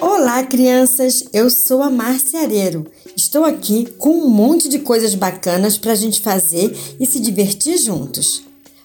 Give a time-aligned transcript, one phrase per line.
[0.00, 1.22] Olá, crianças!
[1.32, 2.84] Eu sou a Márcia Areiro.
[3.14, 7.78] Estou aqui com um monte de coisas bacanas para a gente fazer e se divertir
[7.78, 8.42] juntos.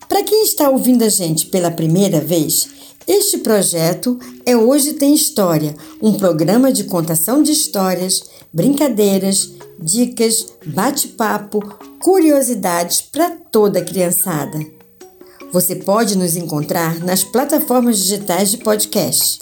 [0.07, 2.69] Para quem está ouvindo a gente pela primeira vez,
[3.07, 8.21] este projeto é Hoje Tem História, um programa de contação de histórias,
[8.53, 11.59] brincadeiras, dicas, bate-papo,
[11.99, 14.59] curiosidades para toda a criançada.
[15.51, 19.41] Você pode nos encontrar nas plataformas digitais de podcast,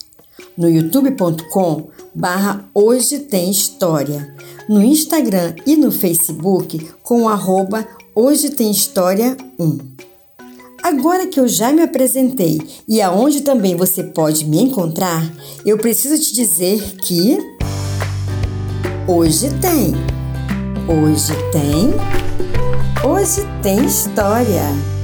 [0.57, 4.35] no youtube.com barra Hoje Tem História,
[4.67, 9.77] no Instagram e no Facebook com arroba Hoje Tem História 1.
[10.81, 15.31] Agora que eu já me apresentei e aonde também você pode me encontrar,
[15.63, 17.37] eu preciso te dizer que
[19.07, 19.93] hoje tem.
[20.87, 21.93] Hoje tem.
[23.07, 24.98] Hoje tem história.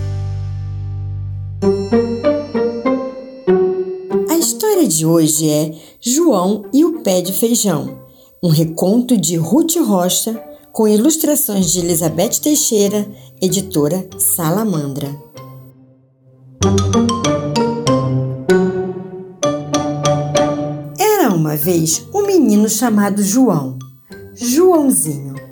[4.29, 7.97] A história de hoje é João e o pé de feijão,
[8.43, 10.39] um reconto de Ruth Rocha
[10.71, 13.07] com ilustrações de Elizabeth Teixeira,
[13.41, 15.09] editora Salamandra.
[20.99, 23.79] Era uma vez um menino chamado João,
[24.35, 25.44] Joãozinho.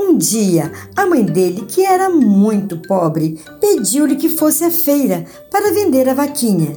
[0.00, 5.72] Um dia, a mãe dele, que era muito pobre, pediu-lhe que fosse à feira para
[5.72, 6.76] vender a vaquinha,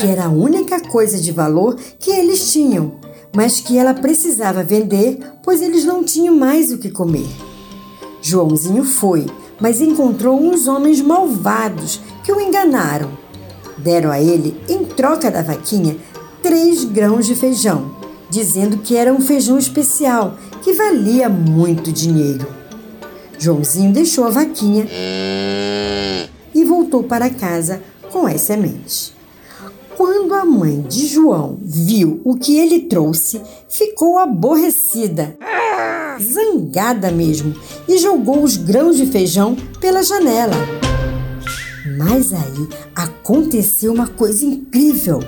[0.00, 2.92] que era a única coisa de valor que eles tinham,
[3.34, 7.28] mas que ela precisava vender, pois eles não tinham mais o que comer.
[8.20, 9.26] Joãozinho foi,
[9.60, 13.10] mas encontrou uns homens malvados que o enganaram.
[13.78, 15.96] Deram a ele, em troca da vaquinha,
[16.40, 18.01] três grãos de feijão,
[18.32, 22.46] dizendo que era um feijão especial que valia muito dinheiro.
[23.38, 24.86] Joãozinho deixou a vaquinha
[26.54, 29.12] e voltou para casa com as sementes.
[29.98, 35.36] Quando a mãe de João viu o que ele trouxe, ficou aborrecida
[36.18, 37.54] zangada mesmo,
[37.88, 40.54] e jogou os grãos de feijão pela janela.
[41.98, 45.20] Mas aí aconteceu uma coisa incrível.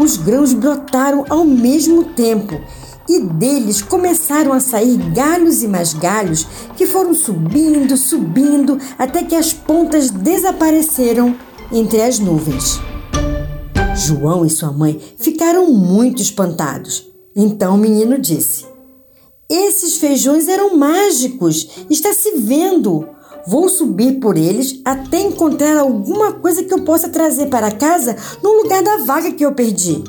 [0.00, 2.58] Os grãos brotaram ao mesmo tempo
[3.06, 9.36] e deles começaram a sair galhos e mais galhos que foram subindo, subindo, até que
[9.36, 11.36] as pontas desapareceram
[11.70, 12.80] entre as nuvens.
[13.94, 17.06] João e sua mãe ficaram muito espantados.
[17.36, 18.64] Então o menino disse:
[19.50, 23.06] esses feijões eram mágicos, está se vendo.
[23.46, 28.62] Vou subir por eles até encontrar alguma coisa que eu possa trazer para casa no
[28.62, 30.02] lugar da vaga que eu perdi.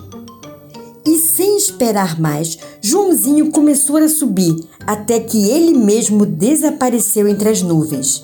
[1.05, 4.55] E sem esperar mais, Joãozinho começou a subir
[4.85, 8.21] até que ele mesmo desapareceu entre as nuvens.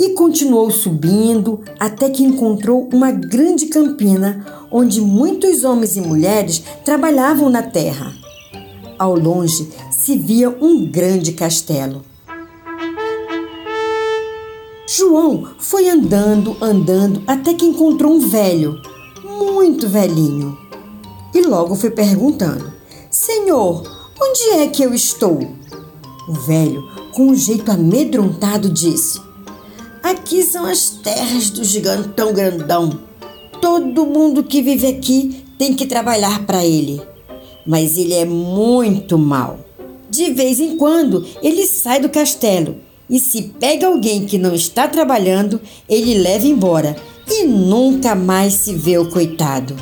[0.00, 7.48] E continuou subindo até que encontrou uma grande campina onde muitos homens e mulheres trabalhavam
[7.50, 8.12] na terra.
[8.98, 12.13] Ao longe se via um grande castelo.
[14.96, 18.80] João foi andando, andando, até que encontrou um velho,
[19.24, 20.56] muito velhinho.
[21.34, 22.72] E logo foi perguntando:
[23.10, 23.82] Senhor,
[24.22, 25.40] onde é que eu estou?
[26.28, 29.20] O velho, com um jeito amedrontado, disse:
[30.00, 33.00] Aqui são as terras do gigantão grandão.
[33.60, 37.02] Todo mundo que vive aqui tem que trabalhar para ele.
[37.66, 39.58] Mas ele é muito mau.
[40.08, 42.76] De vez em quando, ele sai do castelo
[43.08, 46.96] e, se pega alguém que não está trabalhando, ele leva embora
[47.28, 49.76] e nunca mais se vê o coitado.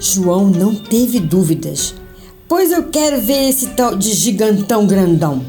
[0.00, 1.94] João não teve dúvidas,
[2.48, 5.44] pois eu quero ver esse tal de gigantão grandão.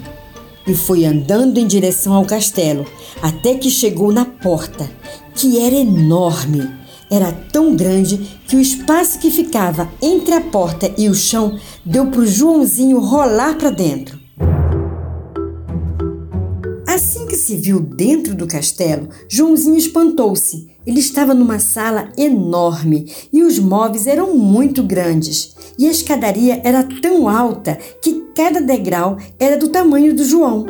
[0.66, 2.86] E foi andando em direção ao castelo,
[3.22, 4.90] até que chegou na porta,
[5.36, 6.84] que era enorme
[7.14, 8.18] era tão grande
[8.48, 12.98] que o espaço que ficava entre a porta e o chão deu para o Joãozinho
[13.00, 14.20] rolar para dentro.
[17.44, 20.70] Se viu dentro do castelo, Joãozinho espantou-se.
[20.88, 25.54] Ele estava numa sala enorme e os móveis eram muito grandes.
[25.78, 30.66] E a escadaria era tão alta que cada degrau era do tamanho do João.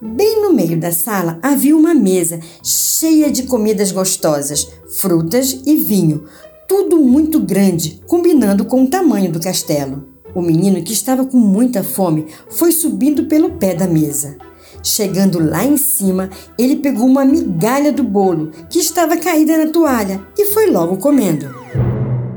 [0.00, 6.24] Bem no meio da sala havia uma mesa cheia de comidas gostosas, frutas e vinho,
[6.66, 10.08] tudo muito grande, combinando com o tamanho do castelo.
[10.34, 14.36] O menino, que estava com muita fome, foi subindo pelo pé da mesa.
[14.84, 20.20] Chegando lá em cima, ele pegou uma migalha do bolo que estava caída na toalha
[20.38, 21.52] e foi logo comendo.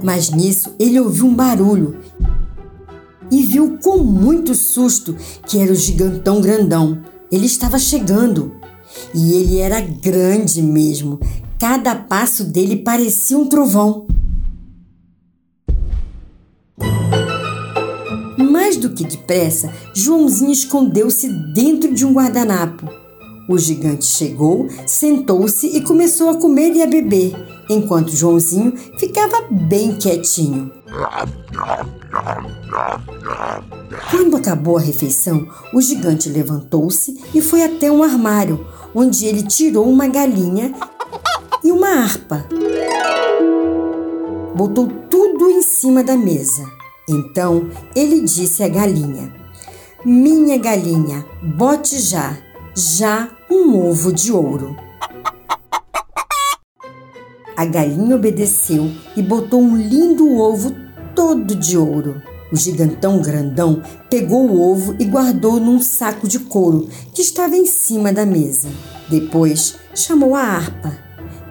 [0.01, 1.99] Mas nisso ele ouviu um barulho
[3.29, 5.15] e viu com muito susto
[5.45, 6.99] que era o gigantão grandão
[7.29, 8.55] ele estava chegando
[9.13, 11.19] e ele era grande mesmo,
[11.59, 14.05] Cada passo dele parecia um trovão.
[18.79, 22.87] Do que depressa, Joãozinho escondeu-se dentro de um guardanapo.
[23.49, 27.33] O gigante chegou, sentou-se e começou a comer e a beber,
[27.67, 30.71] enquanto Joãozinho ficava bem quietinho.
[34.11, 38.63] Quando acabou a refeição, o gigante levantou-se e foi até um armário,
[38.93, 40.73] onde ele tirou uma galinha
[41.63, 42.45] e uma harpa.
[44.55, 46.76] Botou tudo em cima da mesa.
[47.09, 49.33] Então ele disse à galinha:
[50.03, 52.37] Minha galinha, bote já,
[52.75, 54.75] já um ovo de ouro.
[57.55, 60.75] A galinha obedeceu e botou um lindo ovo
[61.15, 62.21] todo de ouro.
[62.51, 67.65] O gigantão grandão pegou o ovo e guardou num saco de couro que estava em
[67.65, 68.69] cima da mesa.
[69.09, 70.97] Depois chamou a harpa.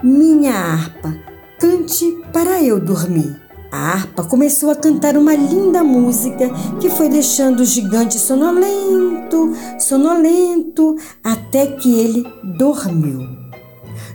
[0.03, 1.19] Minha harpa,
[1.59, 3.46] cante para eu dormir.
[3.71, 10.97] A harpa começou a cantar uma linda música que foi deixando o gigante sonolento, sonolento,
[11.23, 12.27] até que ele
[12.59, 13.27] dormiu.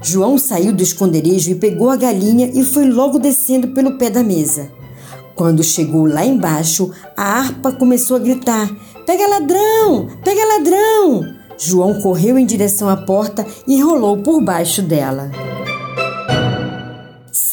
[0.02, 4.24] João saiu do esconderijo e pegou a galinha e foi logo descendo pelo pé da
[4.24, 4.72] mesa.
[5.36, 8.70] Quando chegou lá embaixo, a harpa começou a gritar:
[9.06, 10.08] Pega ladrão!
[10.24, 11.42] Pega ladrão!
[11.58, 15.30] João correu em direção à porta e rolou por baixo dela.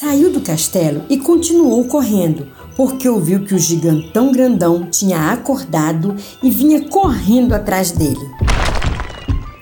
[0.00, 2.47] Saiu do castelo e continuou correndo,
[2.77, 8.31] porque ouviu que o gigantão grandão tinha acordado e vinha correndo atrás dele.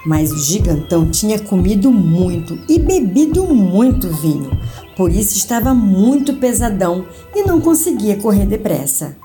[0.04, 4.50] Mas o gigantão tinha comido muito e bebido muito vinho,
[4.94, 9.16] por isso estava muito pesadão e não conseguia correr depressa.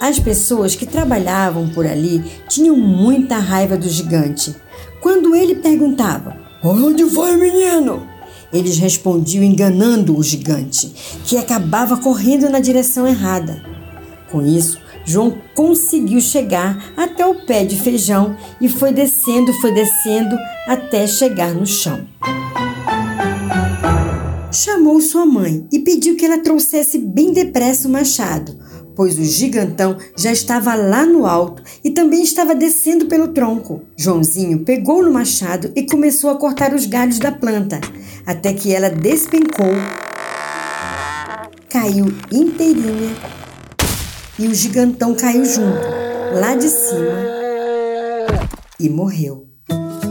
[0.00, 4.56] As pessoas que trabalhavam por ali tinham muita raiva do gigante.
[5.02, 6.34] Quando ele perguntava:
[6.64, 8.09] Onde vai, menino?
[8.52, 10.92] Eles respondiam enganando o gigante,
[11.24, 13.62] que acabava correndo na direção errada.
[14.30, 20.36] Com isso, João conseguiu chegar até o pé de feijão e foi descendo, foi descendo
[20.66, 22.06] até chegar no chão.
[24.52, 28.56] Chamou sua mãe e pediu que ela trouxesse bem depressa o machado,
[29.00, 33.80] pois o gigantão já estava lá no alto e também estava descendo pelo tronco.
[33.96, 37.80] Joãozinho pegou no machado e começou a cortar os galhos da planta,
[38.26, 39.72] até que ela despencou,
[41.70, 43.16] caiu inteirinha
[44.38, 45.80] e o gigantão caiu junto,
[46.38, 47.26] lá de cima,
[48.78, 49.46] e morreu.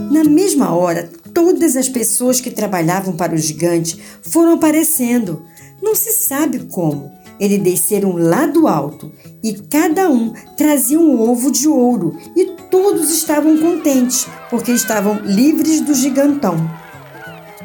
[0.10, 5.46] Na mesma hora, todas as pessoas que trabalhavam para o gigante foram aparecendo.
[5.80, 7.19] Não se sabe como.
[7.40, 13.10] Eles desceram lá do alto e cada um trazia um ovo de ouro e todos
[13.10, 16.58] estavam contentes porque estavam livres do gigantão.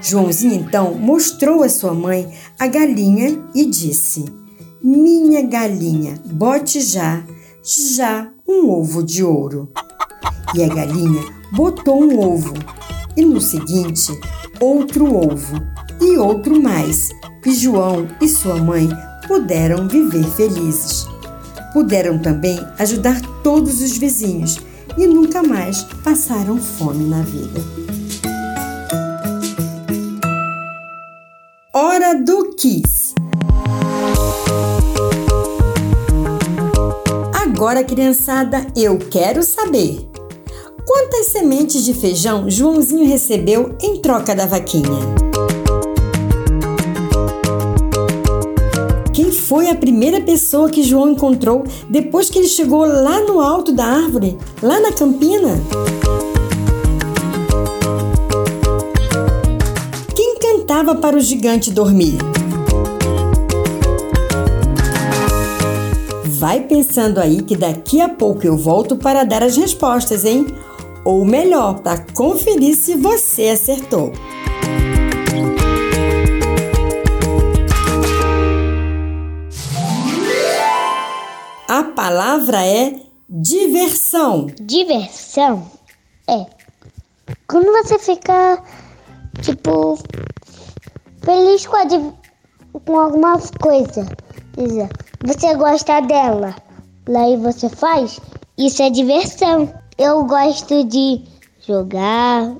[0.00, 4.24] Joãozinho então mostrou à sua mãe a galinha e disse:
[4.82, 7.24] minha galinha, bote já,
[7.64, 9.70] já um ovo de ouro.
[10.54, 11.22] E a galinha
[11.52, 12.52] botou um ovo,
[13.16, 14.12] e no seguinte,
[14.60, 15.56] outro ovo,
[16.00, 17.08] e outro mais.
[17.46, 18.88] E João e sua mãe
[19.26, 21.06] puderam viver felizes.
[21.72, 24.58] Puderam também ajudar todos os vizinhos
[24.96, 27.60] e nunca mais passaram fome na vida.
[31.72, 33.14] Hora do Kiss.
[37.34, 40.08] Agora, criançada, eu quero saber.
[40.86, 45.43] Quantas sementes de feijão Joãozinho recebeu em troca da vaquinha?
[49.46, 53.84] Foi a primeira pessoa que João encontrou depois que ele chegou lá no alto da
[53.84, 55.60] árvore, lá na campina?
[60.14, 62.16] Quem cantava para o gigante dormir?
[66.24, 70.46] Vai pensando aí que daqui a pouco eu volto para dar as respostas, hein?
[71.04, 74.10] Ou melhor, para conferir se você acertou.
[81.74, 84.46] A palavra é diversão.
[84.60, 85.68] Diversão
[86.28, 86.46] é
[87.48, 88.62] quando você fica,
[89.42, 89.98] tipo,
[91.24, 91.84] feliz com, a,
[92.78, 94.06] com alguma coisa.
[95.24, 96.54] Você gosta dela,
[97.12, 98.20] aí você faz,
[98.56, 99.74] isso é diversão.
[99.98, 101.22] Eu gosto de
[101.66, 102.54] jogar,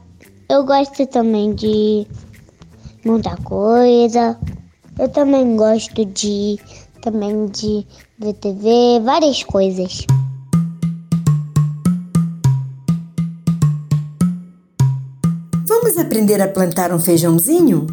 [0.49, 2.05] eu gosto também de
[3.05, 4.37] montar coisa.
[4.99, 6.59] Eu também gosto de
[7.05, 7.87] também de
[8.19, 10.07] ver TV, várias coisas.
[15.67, 17.87] Vamos aprender a plantar um feijãozinho?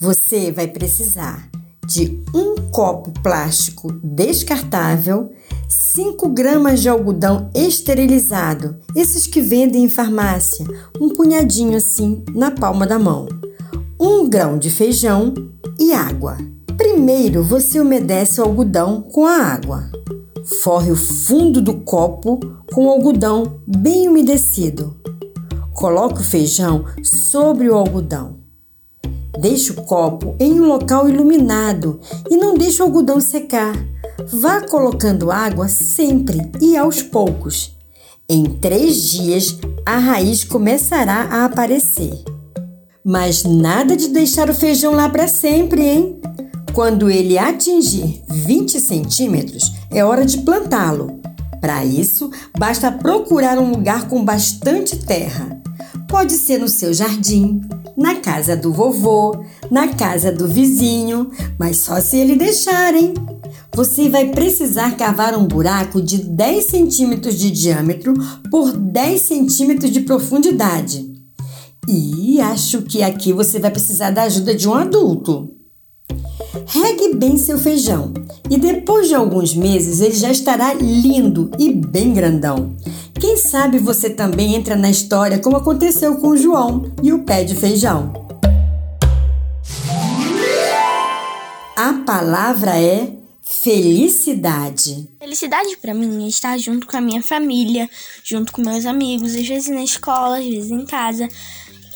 [0.00, 1.48] Você vai precisar
[1.86, 5.30] de um copo plástico descartável,
[5.68, 10.66] 5 gramas de algodão esterilizado, esses que vendem em farmácia,
[11.00, 13.28] um punhadinho assim na palma da mão,
[14.00, 15.32] um grão de feijão
[15.78, 16.36] e água.
[16.76, 19.90] Primeiro você umedece o algodão com a água.
[20.62, 22.38] Forre o fundo do copo
[22.72, 24.96] com o algodão bem umedecido.
[25.72, 28.38] Coloque o feijão sobre o algodão.
[29.40, 32.00] Deixe o copo em um local iluminado
[32.30, 33.74] e não deixe o algodão secar.
[34.32, 37.76] Vá colocando água sempre e aos poucos.
[38.28, 42.24] Em três dias, a raiz começará a aparecer.
[43.04, 46.20] Mas nada de deixar o feijão lá para sempre, hein?
[46.74, 51.20] Quando ele atingir 20 centímetros, é hora de plantá-lo.
[51.60, 55.62] Para isso, basta procurar um lugar com bastante terra.
[56.08, 57.60] Pode ser no seu jardim,
[57.96, 63.14] na casa do vovô, na casa do vizinho, mas só se ele deixar, hein?
[63.72, 68.14] Você vai precisar cavar um buraco de 10 centímetros de diâmetro
[68.50, 71.08] por 10 centímetros de profundidade.
[71.88, 75.53] E acho que aqui você vai precisar da ajuda de um adulto.
[76.66, 78.12] Regue bem seu feijão
[78.50, 82.76] e depois de alguns meses ele já estará lindo e bem grandão.
[83.20, 87.44] Quem sabe você também entra na história como aconteceu com o João e o pé
[87.44, 88.12] de feijão.
[91.76, 95.08] A palavra é felicidade.
[95.18, 97.88] Felicidade para mim é estar junto com a minha família,
[98.22, 101.28] junto com meus amigos, às vezes na escola, às vezes em casa.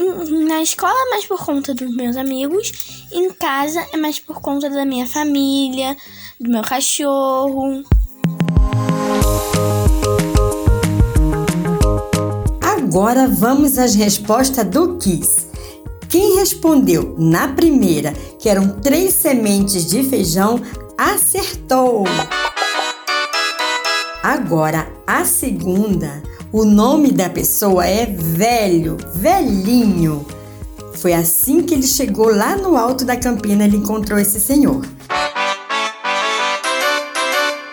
[0.00, 4.70] Na escola é mais por conta dos meus amigos, em casa é mais por conta
[4.70, 5.96] da minha família,
[6.40, 7.82] do meu cachorro.
[12.60, 15.48] Agora vamos às respostas do Kiss.
[16.08, 20.60] Quem respondeu na primeira, que eram três sementes de feijão,
[20.96, 22.04] acertou.
[24.22, 30.24] Agora a segunda, o nome da pessoa é velho, velhinho.
[30.94, 34.84] Foi assim que ele chegou lá no alto da campina, ele encontrou esse senhor.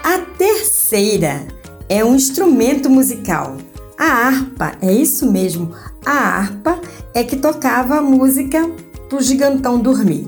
[0.03, 1.48] A terceira
[1.89, 3.58] é um instrumento musical.
[3.98, 5.74] A harpa, é isso mesmo.
[6.05, 6.79] A harpa
[7.13, 8.70] é que tocava a música
[9.08, 10.27] pro gigantão dormir.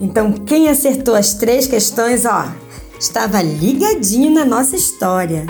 [0.00, 2.52] Então, quem acertou as três questões, ó,
[3.00, 5.46] estava ligadinho na nossa história.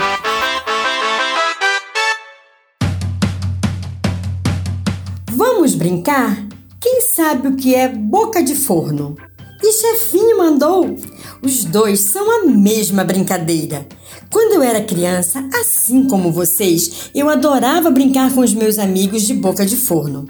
[5.79, 6.45] Brincar?
[6.81, 9.17] Quem sabe o que é boca de forno?
[9.63, 10.97] E chefinho mandou.
[11.41, 13.87] Os dois são a mesma brincadeira.
[14.31, 19.35] Quando eu era criança, assim como vocês, eu adorava brincar com os meus amigos de
[19.35, 20.27] boca de forno.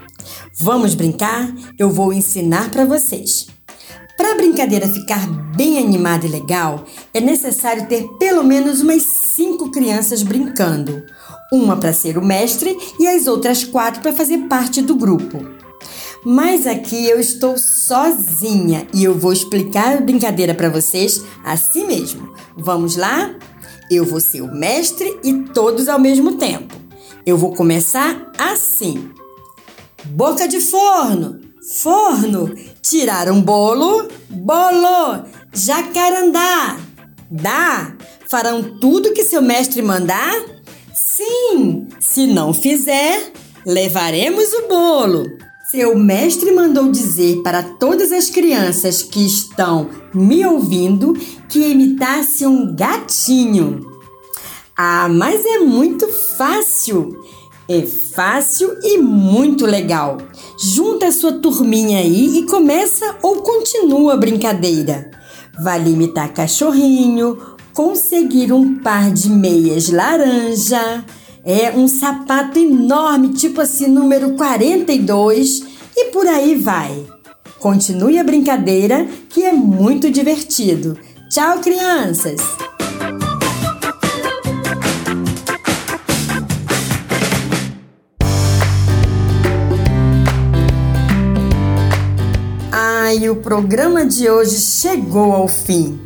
[0.57, 1.51] Vamos brincar?
[1.77, 3.47] Eu vou ensinar para vocês.
[4.15, 5.25] Para a brincadeira ficar
[5.55, 11.03] bem animada e legal, é necessário ter pelo menos umas cinco crianças brincando.
[11.51, 15.43] Uma para ser o mestre e as outras quatro para fazer parte do grupo.
[16.23, 22.33] Mas aqui eu estou sozinha e eu vou explicar a brincadeira para vocês assim mesmo.
[22.57, 23.33] Vamos lá?
[23.89, 26.75] Eu vou ser o mestre e todos ao mesmo tempo.
[27.25, 29.09] Eu vou começar assim.
[30.05, 31.39] Boca de forno,
[31.81, 36.77] forno, tirar um bolo, bolo, jacarandá,
[37.29, 37.95] dá.
[38.29, 40.58] Farão tudo que seu mestre mandar?
[41.19, 43.33] Sim, se não fizer,
[43.65, 45.25] levaremos o bolo.
[45.69, 51.11] Seu mestre mandou dizer para todas as crianças que estão me ouvindo
[51.49, 53.81] que imitasse um gatinho.
[54.77, 57.21] Ah, mas é muito fácil!
[57.67, 60.19] É fácil e muito legal.
[60.57, 65.11] Junta a sua turminha aí e começa ou continua a brincadeira.
[65.61, 71.03] Vale imitar cachorrinho, conseguir um par de meias laranja,
[71.43, 75.63] é um sapato enorme, tipo assim, número 42,
[75.95, 77.05] e por aí vai.
[77.59, 80.97] Continue a brincadeira, que é muito divertido.
[81.29, 82.41] Tchau, crianças!
[92.71, 95.99] Ai, o programa de hoje chegou ao fim.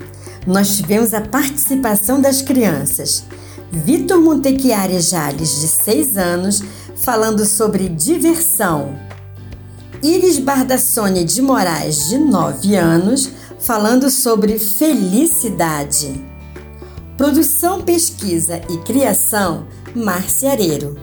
[0.45, 3.23] Nós tivemos a participação das crianças.
[3.71, 6.61] Vitor Montechiari Jales, de 6 anos,
[6.97, 8.95] falando sobre diversão.
[10.01, 16.23] Iris Bardassone de Moraes, de 9 anos, falando sobre felicidade.
[17.17, 20.97] Produção, pesquisa e criação, Márcia Areiro.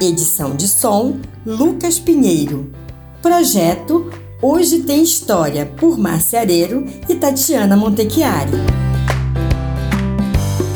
[0.00, 2.72] Edição de som, Lucas Pinheiro.
[3.22, 4.10] Projeto
[4.42, 8.79] Hoje tem história por Márcia Areiro e Tatiana Montechiari.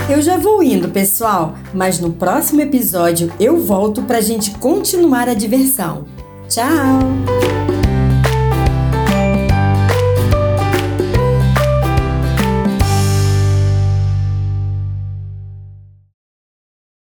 [0.09, 5.29] Eu já vou indo, pessoal, mas no próximo episódio eu volto para a gente continuar
[5.29, 6.05] a diversão.
[6.47, 7.34] Tchau!